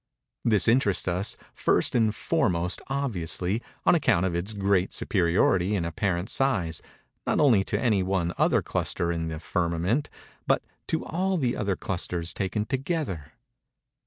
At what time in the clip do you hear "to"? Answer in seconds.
7.65-7.79, 10.87-11.05